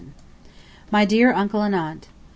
[0.89, 2.07] MY DEAR UNCLE AND AUNT